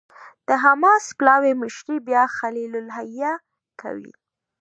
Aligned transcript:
د 0.47 0.49
حماس 0.63 1.05
پلاوي 1.17 1.53
مشري 1.63 1.97
بیا 2.07 2.23
خلیل 2.37 2.71
الحية 2.81 3.33
کوي. 3.81 4.13